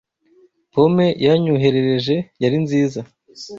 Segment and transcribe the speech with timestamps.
[0.73, 3.01] Pome yanyoherereje yari nziza.